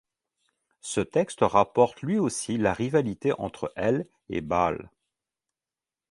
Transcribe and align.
Ce 0.81 0.99
texte 0.99 1.41
rapporte 1.41 2.01
lui 2.01 2.17
aussi 2.17 2.57
la 2.57 2.73
rivalité 2.73 3.33
entre 3.33 3.71
El 3.75 4.07
et 4.29 4.41
Baal. 4.41 4.89